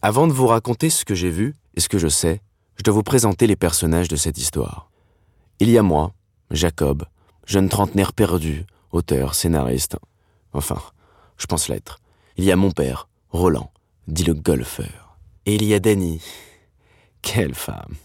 [0.00, 2.40] Avant de vous raconter ce que j'ai vu et ce que je sais,
[2.76, 4.92] je dois vous présenter les personnages de cette histoire.
[5.58, 6.12] Il y a moi,
[6.52, 7.04] Jacob,
[7.46, 9.96] jeune trentenaire perdu, auteur, scénariste.
[10.52, 10.80] Enfin,
[11.36, 11.98] je pense l'être.
[12.36, 13.72] Il y a mon père, Roland,
[14.06, 15.18] dit le golfeur.
[15.46, 16.22] Et il y a Dany.
[17.20, 17.96] Quelle femme.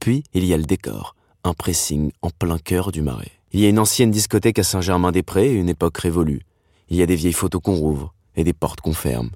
[0.00, 1.14] Puis, il y a le décor,
[1.44, 3.32] un pressing en plein cœur du marais.
[3.52, 6.40] Il y a une ancienne discothèque à Saint-Germain-des-Prés, une époque révolue.
[6.88, 9.28] Il y a des vieilles photos qu'on rouvre et des portes qu'on ferme.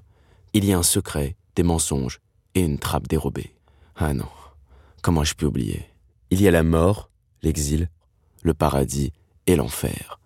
[0.53, 2.19] Il y a un secret, des mensonges
[2.55, 3.55] et une trappe dérobée.
[3.95, 4.29] Ah non,
[5.01, 5.85] comment je peux oublier?
[6.29, 7.09] Il y a la mort,
[7.41, 7.89] l'exil,
[8.41, 9.11] le paradis
[9.47, 10.19] et l'enfer.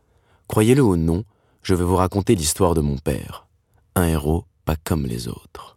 [0.47, 1.23] Croyez-le ou non,
[1.61, 3.47] je vais vous raconter l'histoire de mon père.
[3.95, 5.76] Un héros pas comme les autres.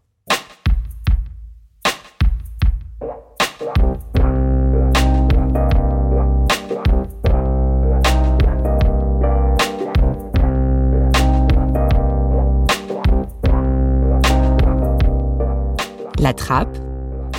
[16.31, 16.79] La Trappe,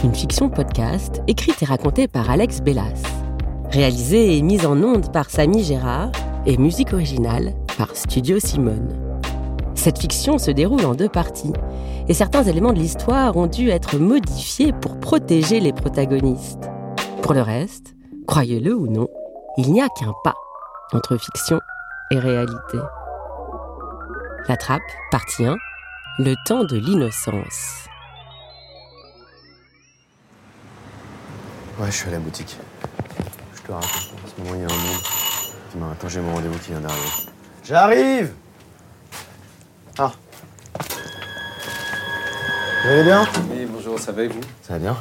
[0.04, 3.02] une fiction podcast écrite et racontée par Alex Bellas.
[3.70, 6.12] Réalisée et mise en onde par Samy Gérard
[6.46, 8.94] et musique originale par Studio Simone.
[9.76, 11.54] Cette fiction se déroule en deux parties
[12.10, 16.70] et certains éléments de l'histoire ont dû être modifiés pour protéger les protagonistes.
[17.22, 17.96] Pour le reste,
[18.28, 19.08] croyez-le ou non,
[19.56, 20.36] il n'y a qu'un pas
[20.92, 21.62] entre fiction
[22.12, 22.78] et réalité.
[24.50, 25.56] La Trappe, partie 1,
[26.20, 27.88] le temps de l'innocence.
[31.82, 32.56] Ouais, je suis à la boutique.
[33.56, 33.90] Je te raconte.
[33.90, 35.02] En ce moment, il y a un monde.
[35.72, 37.08] Dis-moi, attends, j'ai mon rendez-vous qui vient d'arriver.
[37.64, 38.34] J'arrive
[39.98, 40.12] Ah.
[42.84, 43.28] Vous allez bien?
[43.50, 44.42] Oui, bonjour, ça va et vous?
[44.62, 44.98] Ça va bien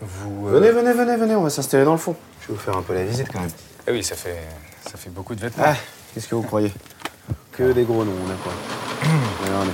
[0.00, 0.46] Vous.
[0.46, 2.14] Venez, venez, venez, venez, on va s'installer dans le fond.
[2.42, 3.50] Je vais vous faire un peu la visite quand même.
[3.88, 4.38] Ah oui, ça fait,
[4.88, 5.64] ça fait beaucoup de vêtements.
[5.66, 5.74] Ah,
[6.14, 6.72] qu'est-ce que vous croyez?
[7.50, 8.52] Que des gros noms, on a quoi?
[9.44, 9.72] Regardez.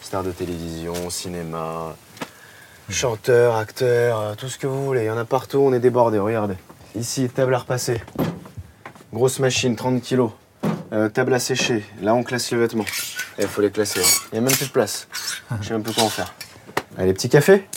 [0.00, 1.94] Stars de télévision, cinéma,
[2.90, 5.02] chanteurs, acteurs, euh, tout ce que vous voulez.
[5.02, 6.54] Il y en a partout, on est débordés, regardez.
[6.94, 8.00] Ici, table à repasser.
[9.12, 10.30] Grosse machine, 30 kilos.
[10.92, 11.84] Euh, table à sécher.
[12.00, 12.86] Là, on classe les vêtements.
[13.38, 14.00] Il faut les classer.
[14.32, 15.06] Il n'y a même plus de place.
[15.60, 16.34] Je sais même plus quoi en faire.
[16.96, 17.68] Allez, petit café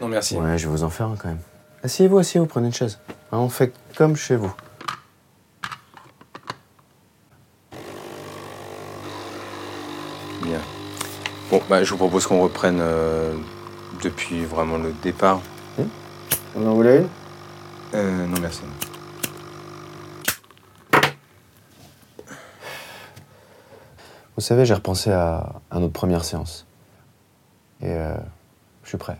[0.00, 0.36] Non, merci.
[0.36, 1.40] Ouais, je vais vous en faire un quand même.
[1.82, 2.98] Asseyez-vous, asseyez-vous, prenez une chaise.
[3.32, 4.52] Hein, on fait comme chez vous.
[10.42, 10.60] Bien.
[11.50, 13.34] Bon, bah, je vous propose qu'on reprenne euh,
[14.02, 15.40] depuis vraiment le départ.
[16.54, 17.08] Vous en voulez une?
[17.94, 18.62] Euh, non, merci.
[24.36, 26.66] Vous savez, j'ai repensé à, à notre première séance.
[27.82, 28.16] Et euh,
[28.84, 29.18] je suis prêt.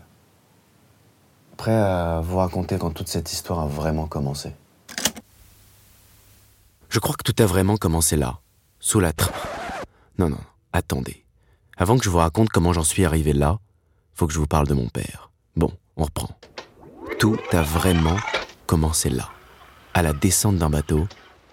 [1.57, 4.51] Prêt à vous raconter quand toute cette histoire a vraiment commencé.
[6.89, 8.39] Je crois que tout a vraiment commencé là,
[8.79, 9.35] sous la trappe.
[10.17, 10.39] Non, non,
[10.73, 11.23] attendez.
[11.77, 13.59] Avant que je vous raconte comment j'en suis arrivé là,
[14.13, 15.31] faut que je vous parle de mon père.
[15.55, 16.29] Bon, on reprend.
[17.19, 18.17] Tout a vraiment
[18.65, 19.29] commencé là,
[19.93, 21.07] à la descente d'un bateau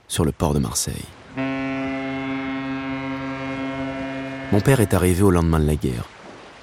[0.07, 1.05] sur le port de Marseille.
[4.51, 6.07] Mon père est arrivé au lendemain de la guerre,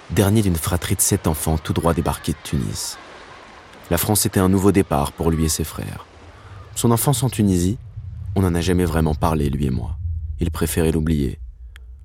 [0.09, 2.97] dernier d'une fratrie de sept enfants tout droit débarqués de Tunis.
[3.91, 6.05] La France était un nouveau départ pour lui et ses frères.
[6.73, 7.77] Son enfance en Tunisie,
[8.35, 9.97] on n'en a jamais vraiment parlé, lui et moi.
[10.39, 11.39] Il préférait l'oublier.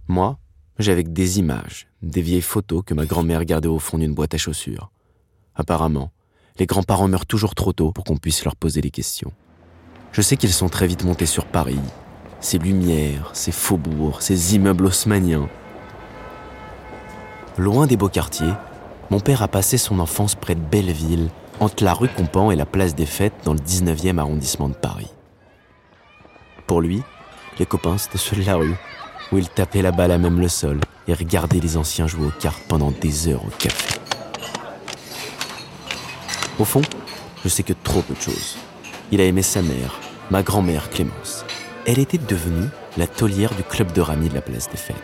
[0.07, 0.39] Moi,
[0.79, 4.35] j'avais que des images, des vieilles photos que ma grand-mère gardait au fond d'une boîte
[4.35, 4.91] à chaussures.
[5.55, 6.11] Apparemment,
[6.59, 9.33] les grands-parents meurent toujours trop tôt pour qu'on puisse leur poser des questions.
[10.13, 11.79] Je sais qu'ils sont très vite montés sur Paris,
[12.41, 15.49] ses lumières, ses faubourgs, ses immeubles haussmanniens.
[17.59, 18.53] Loin des beaux quartiers,
[19.11, 22.67] mon père a passé son enfance près de Belleville, entre la rue Compan et la
[22.67, 25.11] place des Fêtes dans le 19e arrondissement de Paris.
[26.67, 27.03] Pour lui,
[27.59, 28.77] les copains, c'était ceux de la rue,
[29.33, 32.41] où il tapait la balle à même le sol et regardait les anciens jouer aux
[32.41, 34.01] cartes pendant des heures au café.
[36.59, 36.83] Au fond,
[37.43, 38.57] je sais que trop peu de choses.
[39.13, 39.99] Il a aimé sa mère,
[40.31, 41.45] ma grand-mère Clémence.
[41.87, 44.97] Elle était devenue la taulière du club de rami de la place des Fêtes.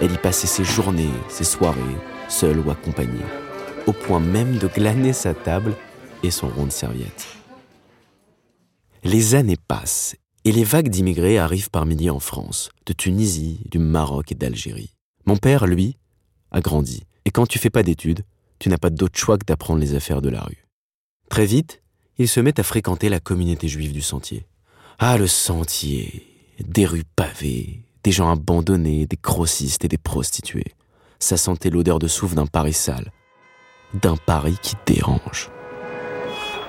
[0.00, 1.80] Elle y passait ses journées, ses soirées,
[2.28, 3.24] seule ou accompagnée,
[3.86, 5.74] au point même de glaner sa table
[6.22, 7.26] et son rond de serviette.
[9.02, 10.16] Les années passent
[10.46, 14.94] et les vagues d'immigrés arrivent par milliers en France, de Tunisie, du Maroc et d'Algérie.
[15.24, 15.96] Mon père, lui,
[16.52, 17.02] a grandi.
[17.24, 18.22] Et quand tu fais pas d'études,
[18.60, 20.64] tu n'as pas d'autre choix que d'apprendre les affaires de la rue.
[21.28, 21.82] Très vite,
[22.16, 24.46] il se met à fréquenter la communauté juive du sentier.
[25.00, 26.24] Ah, le sentier,
[26.60, 30.76] des rues pavées, des gens abandonnés, des grossistes et des prostituées.
[31.18, 33.10] Ça sentait l'odeur de souffle d'un Paris sale,
[33.94, 35.50] d'un Paris qui dérange.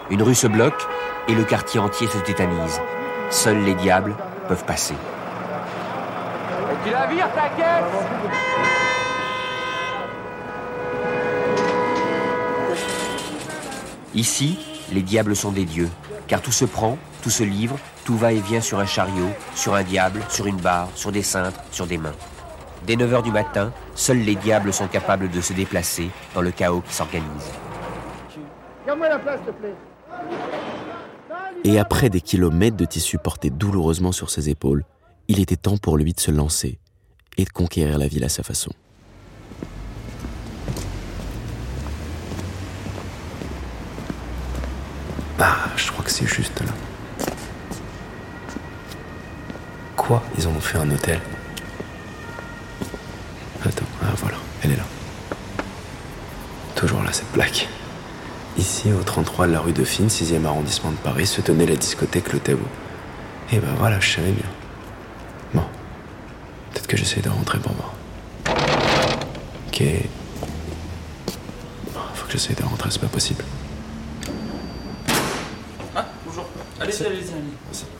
[0.09, 0.81] Une rue se bloque
[1.27, 2.79] et le quartier entier se tétanise.
[3.29, 4.15] Seuls les diables
[4.47, 4.95] peuvent passer.
[6.85, 7.83] Tu la vires, ta caisse
[14.15, 14.57] Ici,
[14.93, 15.89] les diables sont des dieux,
[16.27, 19.75] car tout se prend, tout se livre, tout va et vient sur un chariot, sur
[19.75, 22.15] un diable, sur une barre, sur des cintres, sur des mains.
[22.85, 26.81] Dès 9h du matin, seuls les diables sont capables de se déplacer dans le chaos
[26.87, 27.51] qui s'organise.
[31.63, 34.85] Et après des kilomètres de tissu portés douloureusement sur ses épaules,
[35.27, 36.79] il était temps pour lui de se lancer
[37.37, 38.71] et de conquérir la ville à sa façon.
[45.39, 46.71] Ah, je crois que c'est juste là.
[49.95, 50.23] Quoi?
[50.37, 51.19] Ils en ont fait un hôtel
[53.65, 54.85] Attends, ah voilà, elle est là.
[56.75, 57.67] Toujours là, cette plaque.
[58.57, 62.33] Ici, au 33 de la rue Dauphine, 6e arrondissement de Paris, se tenait la discothèque
[62.33, 62.65] Le Tabou.
[63.51, 64.49] Et ben voilà, je savais bien.
[65.53, 65.63] Bon.
[66.71, 67.93] Peut-être que j'essaie de rentrer pour voir.
[69.67, 69.83] Ok.
[72.15, 73.43] Faut que j'essaie de rentrer, c'est pas possible.
[75.95, 76.45] Ah, bonjour.
[76.79, 77.96] Allez-y, allez-y, allez Incroyable.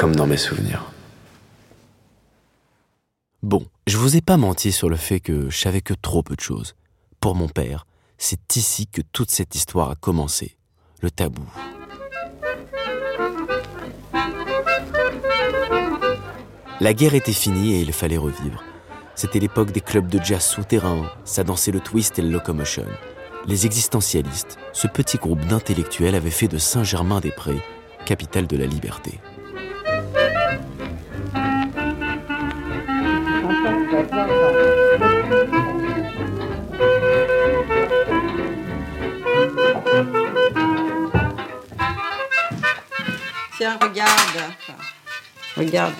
[0.00, 0.90] Comme dans mes souvenirs.
[3.42, 6.34] Bon, je vous ai pas menti sur le fait que je savais que trop peu
[6.36, 6.74] de choses.
[7.20, 7.86] Pour mon père,
[8.16, 10.56] c'est ici que toute cette histoire a commencé.
[11.02, 11.44] Le tabou.
[16.80, 18.64] La guerre était finie et il fallait revivre.
[19.16, 22.86] C'était l'époque des clubs de jazz souterrains, ça dansait le twist et le locomotion.
[23.44, 27.60] Les existentialistes, ce petit groupe d'intellectuels avait fait de Saint-Germain-des-Prés,
[28.06, 29.20] capitale de la liberté.
[43.56, 44.54] Tiens, regarde.
[45.56, 45.94] Regarde.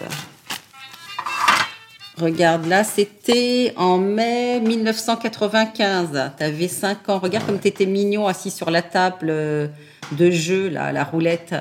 [2.17, 6.33] Regarde, là, c'était en mai 1995.
[6.37, 7.19] Tu avais 5 ans.
[7.19, 9.69] Regarde comme tu étais mignon assis sur la table euh,
[10.13, 11.55] de jeu, là, la roulette.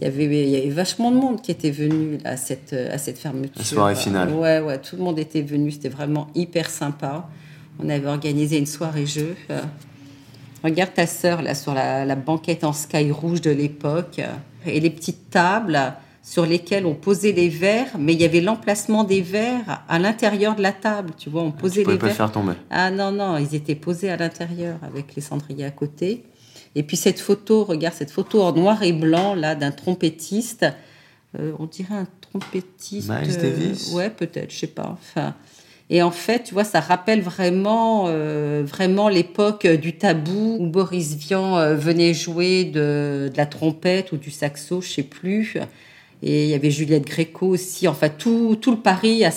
[0.00, 2.98] Il y, avait, il y avait vachement de monde qui était venu à, cette, à
[2.98, 3.52] cette fermeture.
[3.56, 4.30] La soirée finale.
[4.32, 5.72] Ouais, ouais, tout le monde était venu.
[5.72, 7.28] C'était vraiment hyper sympa.
[7.82, 9.34] On avait organisé une soirée jeu.
[9.50, 9.60] Euh,
[10.64, 14.20] Regarde ta sœur là sur la, la banquette en sky rouge de l'époque
[14.66, 19.04] et les petites tables sur lesquelles on posait les verres, mais il y avait l'emplacement
[19.04, 21.10] des verres à l'intérieur de la table.
[21.16, 22.16] Tu vois, on posait Tu les pas verres.
[22.16, 22.52] faire tomber.
[22.70, 26.24] Ah non, non, ils étaient posés à l'intérieur avec les cendriers à côté.
[26.78, 30.64] Et puis cette photo, regarde cette photo en noir et blanc là d'un trompettiste.
[31.36, 33.10] Euh, on dirait un trompettiste.
[33.10, 34.96] Miles euh, Davis Ouais, peut-être, je sais pas.
[35.00, 35.34] Enfin,
[35.90, 41.16] et en fait, tu vois, ça rappelle vraiment, euh, vraiment l'époque du tabou où Boris
[41.16, 45.58] Vian venait jouer de, de la trompette ou du saxo, je sais plus.
[46.22, 47.86] Et il y avait Juliette Gréco aussi.
[47.86, 49.30] Enfin, tout, tout le Paris, à,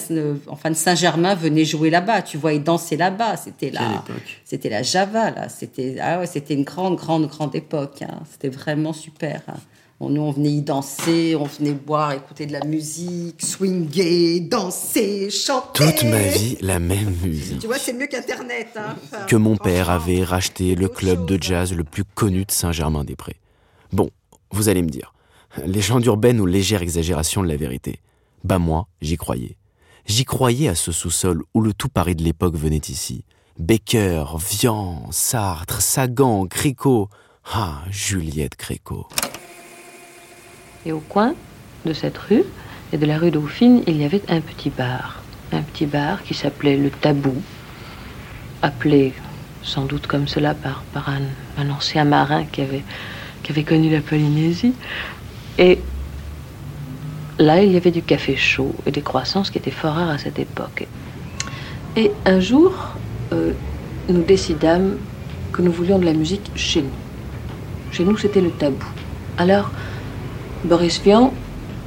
[0.48, 2.24] enfin, de Saint-Germain venait jouer là-bas.
[2.24, 3.38] Tu vois, ils dansaient là-bas.
[3.38, 4.04] C'était la,
[4.46, 5.48] c'était la Java, là.
[5.48, 8.02] C'était, ah ouais, c'était une grande, grande, grande époque.
[8.02, 8.22] hein.
[8.32, 9.42] C'était vraiment super.
[9.48, 9.58] hein.
[10.00, 15.30] Bon, nous, on venait y danser, on venait boire, écouter de la musique, swinguer, danser,
[15.30, 15.86] chanter.
[15.86, 17.60] Toute ma vie, la même musique.
[17.60, 18.70] Tu vois, c'est mieux qu'Internet.
[18.76, 18.96] Hein.
[19.04, 23.36] Enfin, que mon père avait racheté le club de jazz le plus connu de Saint-Germain-des-Prés.
[23.94, 24.10] Bon,
[24.50, 25.14] vous allez me dire,
[25.66, 28.00] légende urbaine ou légère exagération de la vérité.
[28.44, 29.58] Bah moi, j'y croyais.
[30.06, 33.24] J'y croyais à ce sous-sol où le tout Paris de l'époque venait ici.
[33.60, 37.10] Baker, Vian, Sartre, Sagan, Gréco.
[37.54, 39.08] Ah, Juliette Gréco.
[40.86, 41.36] Et au coin
[41.86, 42.44] de cette rue
[42.94, 45.22] et de la rue Dauphine, il y avait un petit bar.
[45.52, 47.36] Un petit bar qui s'appelait le Tabou,
[48.62, 49.14] appelé
[49.64, 50.84] sans doute comme cela par,
[51.58, 52.84] un ancien marin qui avait,
[53.44, 54.74] qui avait connu la Polynésie.
[55.62, 55.78] Et
[57.38, 60.10] là, il y avait du café chaud et des croissants, ce qui était fort rare
[60.10, 60.88] à cette époque.
[61.96, 62.74] Et un jour,
[63.32, 63.54] euh,
[64.10, 64.98] nous décidâmes
[65.54, 66.90] que nous voulions de la musique chez nous.
[67.92, 68.88] Chez nous, c'était le tabou.
[69.38, 69.70] Alors,
[70.64, 71.32] Boris Vian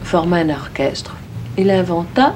[0.05, 1.17] forma un orchestre.
[1.59, 2.35] Il inventa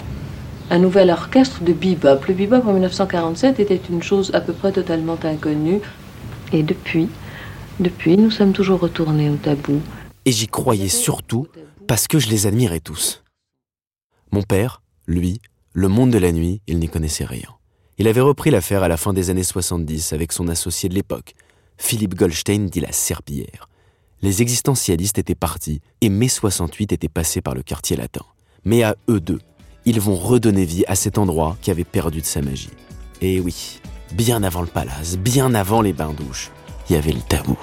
[0.70, 2.26] un nouvel orchestre de bebop.
[2.26, 5.80] Le bebop en 1947 était une chose à peu près totalement inconnue.
[6.52, 7.08] Et depuis,
[7.78, 9.80] depuis, nous sommes toujours retournés au tabou.
[10.28, 11.46] Et j'y croyais surtout
[11.86, 13.24] parce que je les admirais tous.
[14.30, 15.40] Mon père, lui,
[15.72, 17.48] le monde de la nuit, il n'y connaissait rien.
[17.96, 21.32] Il avait repris l'affaire à la fin des années 70 avec son associé de l'époque,
[21.78, 23.70] Philippe Goldstein dit la Serpillière.
[24.20, 28.26] Les existentialistes étaient partis et mai 68 était passé par le quartier latin.
[28.66, 29.40] Mais à eux deux,
[29.86, 32.68] ils vont redonner vie à cet endroit qui avait perdu de sa magie.
[33.22, 33.80] Et oui,
[34.12, 36.50] bien avant le palace, bien avant les bains-douches,
[36.90, 37.56] il y avait le tabou.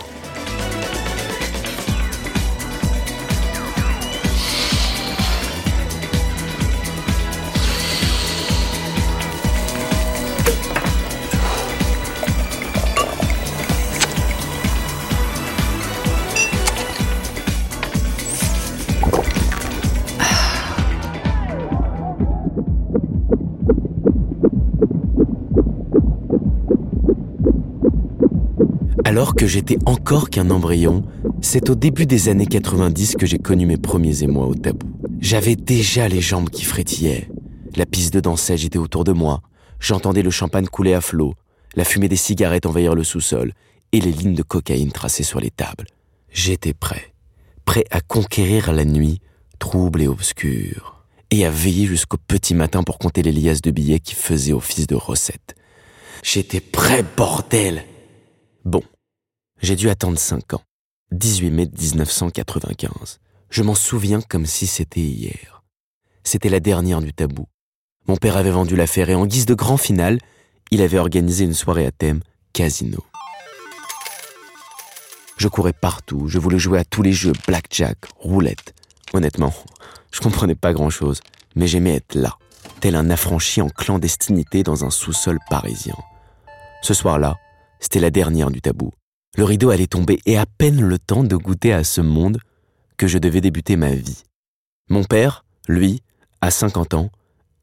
[29.38, 31.04] Que j'étais encore qu'un embryon,
[31.42, 34.88] c'est au début des années 90 que j'ai connu mes premiers émois au tabou.
[35.20, 37.30] J'avais déjà les jambes qui frétillaient.
[37.76, 39.42] La piste de danse était autour de moi.
[39.80, 41.34] J'entendais le champagne couler à flot,
[41.76, 43.52] la fumée des cigarettes envahir le sous-sol
[43.92, 45.88] et les lignes de cocaïne tracées sur les tables.
[46.32, 47.14] J'étais prêt.
[47.66, 49.20] Prêt à conquérir la nuit,
[49.60, 51.04] trouble et obscure.
[51.30, 54.88] Et à veiller jusqu'au petit matin pour compter les liasses de billets qui faisaient office
[54.88, 55.56] de recettes.
[56.24, 57.84] J'étais prêt, bordel!
[58.64, 58.82] Bon.
[59.62, 60.62] J'ai dû attendre cinq ans.
[61.12, 63.20] 18 mai 1995.
[63.50, 65.64] Je m'en souviens comme si c'était hier.
[66.24, 67.48] C'était la dernière du tabou.
[68.08, 70.20] Mon père avait vendu l'affaire et en guise de grand final,
[70.72, 72.22] il avait organisé une soirée à thème
[72.54, 73.04] casino.
[75.38, 78.74] Je courais partout, je voulais jouer à tous les jeux, blackjack, roulette.
[79.14, 79.54] Honnêtement,
[80.12, 81.20] je comprenais pas grand chose,
[81.56, 82.38] mais j'aimais être là,
[82.80, 85.96] tel un affranchi en clandestinité dans un sous-sol parisien.
[86.82, 87.36] Ce soir-là,
[87.80, 88.92] c'était la dernière du tabou.
[89.38, 92.40] Le rideau allait tomber et à peine le temps de goûter à ce monde
[92.96, 94.24] que je devais débuter ma vie.
[94.90, 96.04] Mon père, lui,
[96.40, 97.10] à 50 ans,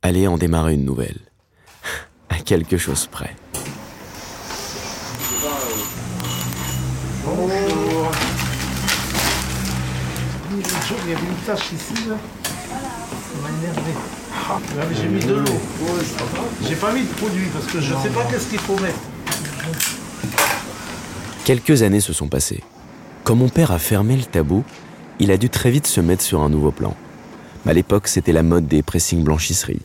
[0.02, 1.18] allait en démarrer une nouvelle.
[2.28, 3.34] À quelque chose près.
[7.24, 8.10] Bonjour.
[10.54, 12.16] Il y avait une tache ici, là.
[12.74, 13.92] Ça m'a énervé.
[14.50, 14.58] Ah,
[14.94, 15.60] j'ai mis de l'eau.
[16.68, 18.98] J'ai pas mis de produit parce que je sais pas qu'est-ce qu'il faut mettre.
[21.44, 22.62] Quelques années se sont passées.
[23.24, 24.62] Quand mon père a fermé le tabou,
[25.18, 26.94] il a dû très vite se mettre sur un nouveau plan.
[27.66, 29.82] À l'époque, c'était la mode des pressings blanchisseries.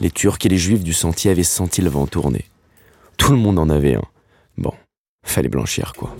[0.00, 2.46] Les Turcs et les Juifs du sentier avaient senti le vent tourner.
[3.18, 4.04] Tout le monde en avait un.
[4.56, 4.72] Bon,
[5.24, 6.16] fallait blanchir quoi.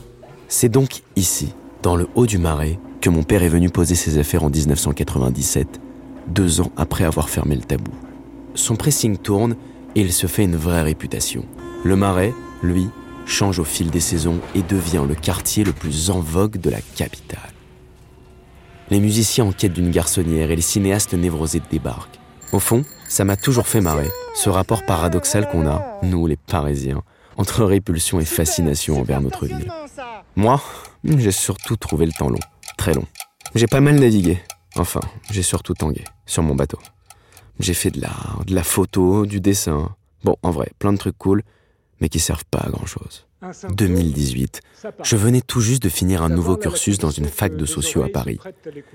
[0.48, 4.18] C'est donc ici, dans le haut du marais, que mon père est venu poser ses
[4.18, 5.80] affaires en 1997,
[6.26, 7.92] deux ans après avoir fermé le tabou.
[8.54, 9.56] Son pressing tourne
[9.94, 11.46] et il se fait une vraie réputation.
[11.84, 12.88] Le marais, lui,
[13.26, 16.80] change au fil des saisons et devient le quartier le plus en vogue de la
[16.80, 17.40] capitale.
[18.90, 22.20] Les musiciens en quête d'une garçonnière et les cinéastes névrosés débarquent.
[22.52, 27.02] Au fond, ça m'a toujours fait marrer, ce rapport paradoxal qu'on a, nous les Parisiens,
[27.36, 29.72] entre répulsion et fascination envers notre ville.
[30.36, 30.60] Moi,
[31.04, 32.38] j'ai surtout trouvé le temps long,
[32.76, 33.06] très long.
[33.54, 34.38] J'ai pas mal navigué,
[34.76, 35.00] enfin,
[35.30, 36.78] j'ai surtout tangué, sur mon bateau.
[37.60, 39.94] J'ai fait de l'art, de la photo, du dessin.
[40.24, 41.42] Bon, en vrai, plein de trucs cool,
[42.00, 43.26] mais qui servent pas à grand chose.
[43.70, 44.60] 2018.
[45.02, 48.08] Je venais tout juste de finir un nouveau cursus dans une fac de sociaux à
[48.08, 48.38] Paris.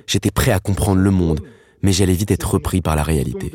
[0.07, 1.41] J'étais prêt à comprendre le monde,
[1.81, 3.51] mais j'allais vite être repris par la réalité.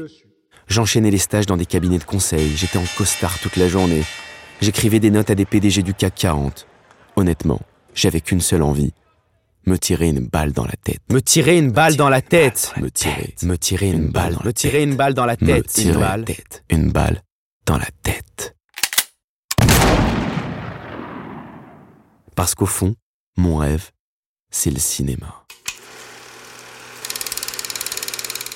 [0.69, 4.03] J'enchaînais les stages dans des cabinets de conseil, j'étais en costard toute la journée.
[4.61, 6.67] J'écrivais des notes à des PDG du CAC 40.
[7.17, 7.61] Honnêtement,
[7.95, 8.93] j'avais qu'une seule envie.
[9.67, 11.01] Me tirer une balle dans la tête.
[11.11, 12.73] Me tirer une balle dans la tête.
[12.81, 15.79] Me tirer, me tirer une balle, me tirer une balle dans la tête.
[15.79, 16.25] Une balle,
[16.71, 17.23] une balle
[17.67, 18.54] dans la tête.
[22.35, 22.95] Parce qu'au fond,
[23.37, 23.91] mon rêve,
[24.51, 25.45] c'est le cinéma.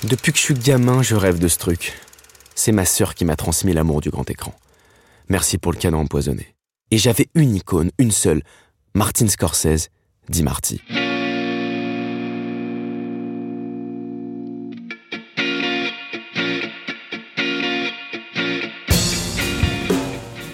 [0.03, 1.97] Depuis que je suis gamin, je rêve de ce truc.
[2.55, 4.53] C'est ma sœur qui m'a transmis l'amour du grand écran.
[5.29, 6.55] Merci pour le canon empoisonné.
[6.91, 8.41] Et j'avais une icône, une seule,
[8.93, 9.89] Martin Scorsese,
[10.27, 10.81] dit Marty.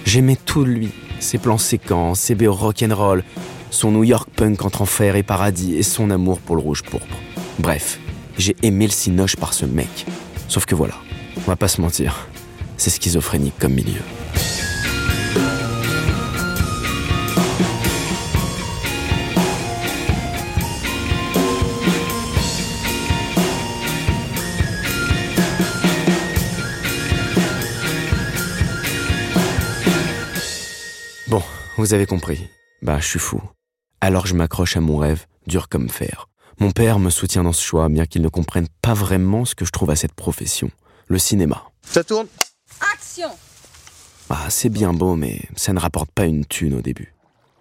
[0.06, 3.24] J'aimais tout lui, ses plans séquents, ses BO rock'n'roll,
[3.70, 7.16] son New York punk entre enfer et paradis et son amour pour le rouge pourpre.
[7.60, 8.00] Bref,
[8.38, 10.06] j'ai aimé le cinoche par ce mec.
[10.48, 10.96] Sauf que voilà,
[11.38, 12.28] on va pas se mentir,
[12.78, 14.02] c'est schizophrénique comme milieu.
[31.86, 32.50] Vous avez compris.
[32.82, 33.40] Bah, je suis fou.
[34.02, 36.30] Alors je m'accroche à mon rêve, dur comme fer.
[36.60, 39.66] Mon père me soutient dans ce choix, bien qu'il ne comprenne pas vraiment ce que
[39.66, 40.72] je trouve à cette profession,
[41.10, 41.66] le cinéma.
[41.84, 42.26] Ça tourne?
[42.92, 43.30] Action
[44.32, 47.14] Ah, c'est bien beau, mais ça ne rapporte pas une thune au début.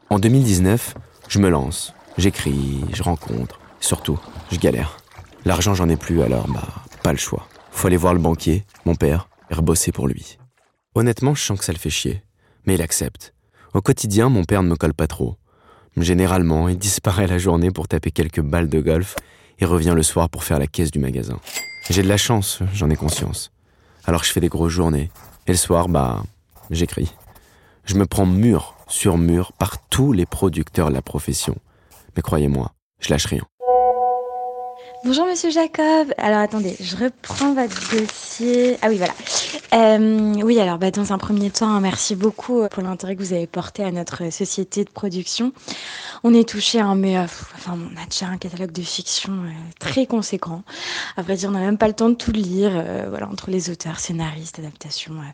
[0.09, 0.95] En 2019,
[1.29, 4.19] je me lance, j'écris, je rencontre, surtout,
[4.51, 4.97] je galère.
[5.45, 6.67] L'argent, j'en ai plus, alors, bah,
[7.03, 7.47] pas le choix.
[7.73, 10.39] Faut aller voir le banquier, mon père, et rebosser pour lui.
[10.95, 12.23] Honnêtement, je sens que ça le fait chier,
[12.65, 13.34] mais il accepte.
[13.75, 15.37] Au quotidien, mon père ne me colle pas trop.
[15.97, 19.17] Généralement, il disparaît la journée pour taper quelques balles de golf
[19.59, 21.41] et revient le soir pour faire la caisse du magasin.
[21.91, 23.51] J'ai de la chance, j'en ai conscience.
[24.05, 25.11] Alors je fais des grosses journées.
[25.49, 26.23] Et le soir, bah,
[26.71, 27.13] j'écris.
[27.85, 31.57] Je me prends mur sur mur par tous les producteurs de la profession.
[32.17, 33.43] Mais croyez-moi, je lâche rien.
[35.05, 36.15] Bonjour Monsieur Jacob.
[36.17, 38.79] Alors attendez, je reprends votre dossier.
[38.81, 39.13] Ah oui, voilà.
[39.75, 43.23] Euh, oui, alors bah, dans un premier temps, hein, merci beaucoup euh, pour l'intérêt que
[43.23, 45.53] vous avez porté à notre société de production.
[46.23, 49.51] On est touché, hein, mais euh, enfin, on a déjà un catalogue de fiction euh,
[49.79, 50.63] très conséquent.
[51.19, 52.71] À vrai dire, on n'a même pas le temps de tout lire.
[52.75, 55.13] euh, voilà, entre les auteurs, scénaristes, adaptations.
[55.15, 55.33] euh.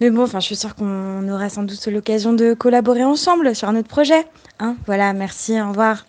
[0.00, 3.68] Mais bon, enfin, je suis sûre qu'on aura sans doute l'occasion de collaborer ensemble sur
[3.68, 4.26] un autre projet.
[4.58, 5.60] Hein voilà, merci.
[5.60, 6.06] Au revoir.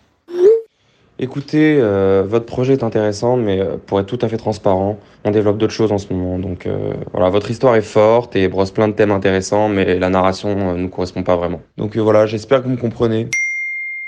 [1.20, 5.30] Écoutez, euh, votre projet est intéressant, mais euh, pour être tout à fait transparent, on
[5.30, 6.38] développe d'autres choses en ce moment.
[6.40, 10.08] Donc euh, voilà, votre histoire est forte et brosse plein de thèmes intéressants, mais la
[10.10, 11.62] narration ne nous correspond pas vraiment.
[11.78, 13.28] Donc voilà, j'espère que vous me comprenez.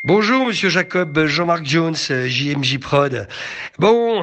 [0.02, 3.28] Bonjour, monsieur Jacob, Jean-Marc Jones, JMJ Prod.
[3.78, 4.22] Bon,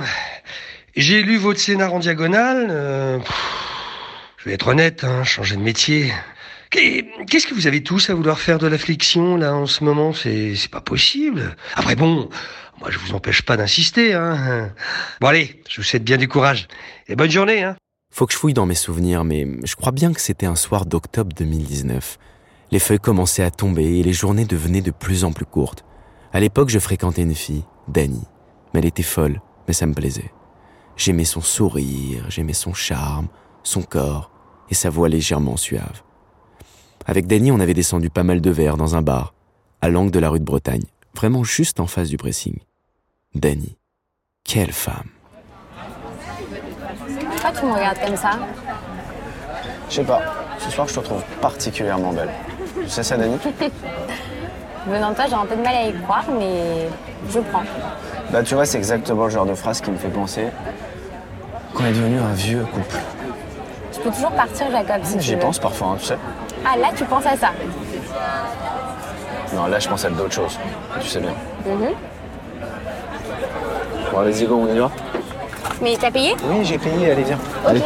[0.95, 3.21] j'ai lu votre scénar en diagonale.
[4.37, 6.11] je vais être honnête, hein, changer de métier.
[6.69, 9.83] Qu'est- Qu'est-ce que vous avez tous à vouloir faire de la flexion, là, en ce
[9.83, 10.11] moment?
[10.13, 11.55] C'est pas possible.
[11.75, 12.29] Après, bon,
[12.83, 14.69] moi, je vous empêche pas d'insister, hein.
[15.21, 16.67] Bon, allez, je vous souhaite bien du courage.
[17.07, 17.77] Et bonne journée, hein.
[18.13, 20.85] Faut que je fouille dans mes souvenirs, mais je crois bien que c'était un soir
[20.85, 22.19] d'octobre 2019.
[22.71, 25.85] Les feuilles commençaient à tomber et les journées devenaient de plus en plus courtes.
[26.33, 28.21] À l'époque, je fréquentais une fille, Dani.
[28.73, 30.33] Elle était folle, mais ça me plaisait.
[30.97, 33.29] J'aimais son sourire, j'aimais son charme,
[33.63, 34.29] son corps
[34.69, 36.03] et sa voix légèrement suave.
[37.05, 39.33] Avec Dani, on avait descendu pas mal de verres dans un bar,
[39.79, 40.83] à l'angle de la rue de Bretagne,
[41.15, 42.57] vraiment juste en face du pressing.
[43.35, 43.77] Dani.
[44.43, 45.09] Quelle femme.
[47.31, 48.31] Pourquoi tu me regardes comme ça?
[49.89, 50.21] Je sais pas,
[50.59, 52.29] ce soir je te trouve particulièrement belle.
[52.81, 53.37] Tu sais ça, Dani
[54.87, 56.89] Venant de toi, j'ai un peu de mal à y croire, mais
[57.29, 57.63] je prends.
[58.31, 60.47] Bah, tu vois, c'est exactement le genre de phrase qui me fait penser
[61.73, 62.97] qu'on est devenu un vieux couple.
[63.93, 66.17] Tu peux toujours partir, Jacob, si J'y pense parfois, hein, tu sais.
[66.65, 67.51] Ah, là, tu penses à ça?
[69.53, 70.59] Non, là, je pense à d'autres choses.
[70.99, 71.33] Tu sais bien.
[71.65, 71.93] Mhm.
[74.13, 74.91] Bon, allez-y, go, on y va
[75.81, 76.35] Mais t'as payé?
[76.43, 77.39] Oui, j'ai payé, allez, viens.
[77.65, 77.81] Allez.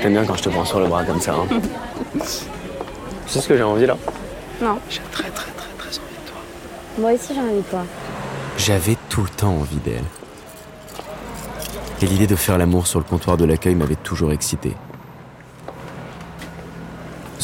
[0.00, 1.34] J'aime bien quand je te prends sur le bras comme ça.
[1.34, 1.60] Hein.
[2.12, 2.20] tu
[3.26, 3.96] sais ce que j'ai envie là?
[4.62, 4.78] Non.
[4.88, 6.40] J'ai très très très très envie de toi.
[6.98, 7.82] Moi aussi, j'ai envie de toi.
[8.58, 10.04] J'avais tout le temps envie d'elle.
[12.00, 14.76] Et l'idée de faire l'amour sur le comptoir de l'accueil m'avait toujours excité.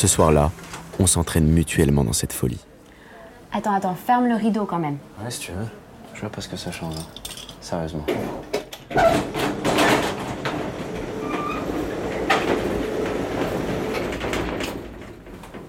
[0.00, 0.50] Ce soir-là,
[0.98, 2.64] on s'entraîne mutuellement dans cette folie.
[3.52, 4.96] Attends, attends, ferme le rideau quand même.
[5.22, 5.66] Ouais, si tu veux.
[6.14, 6.94] Je vois pas ce que ça change.
[6.96, 7.20] hein.
[7.60, 8.06] Sérieusement.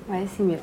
[0.10, 0.60] Ouais, c'est mieux.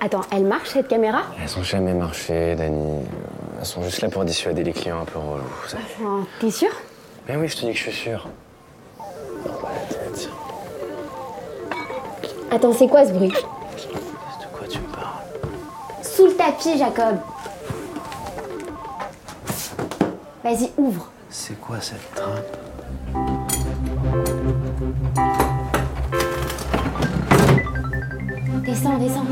[0.00, 1.22] Attends, elle marche cette caméra?
[1.42, 3.00] Elles ont jamais marché, Dani.
[3.64, 5.42] Elles sont juste là pour dissuader les clients un peu relous.
[5.66, 5.78] ça.
[6.02, 6.68] Oh, T'es sûr?
[7.26, 8.28] Mais oui, je te dis que je suis sûr.
[8.98, 10.28] Non, pas la tête.
[12.50, 13.30] Attends, c'est quoi ce bruit?
[13.30, 15.24] De quoi tu me parles?
[16.02, 17.16] Sous le tapis, Jacob.
[20.44, 21.08] Vas-y, ouvre.
[21.30, 22.58] C'est quoi cette trappe?
[28.66, 29.24] Descends, descends.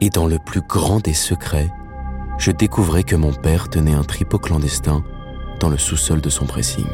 [0.00, 1.70] Et dans le plus grand des secrets,
[2.36, 5.04] je découvrais que mon père tenait un tripot clandestin
[5.60, 6.86] dans le sous-sol de son pressing.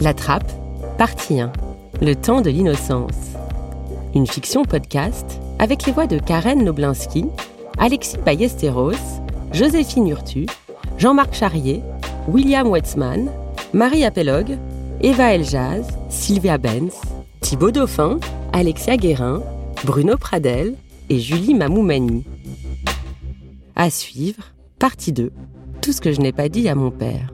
[0.00, 0.50] La Trappe,
[0.98, 1.52] partie 1.
[2.00, 3.36] Le temps de l'innocence.
[4.16, 7.26] Une fiction podcast avec les voix de Karen Noblinski,
[7.78, 9.11] Alexis Ballesteros,
[9.52, 10.46] Joséphine Urtu,
[10.96, 11.82] Jean-Marc Charrier,
[12.26, 13.30] William Wetzman,
[13.74, 14.56] Marie Appelog,
[15.02, 16.94] Eva Eljaz, Sylvia Benz,
[17.40, 18.18] Thibaut Dauphin,
[18.54, 19.42] Alexia Guérin,
[19.84, 20.74] Bruno Pradel
[21.10, 22.24] et Julie Mamoumani.
[23.76, 24.42] À suivre,
[24.78, 25.32] partie 2.
[25.82, 27.32] Tout ce que je n'ai pas dit à mon père.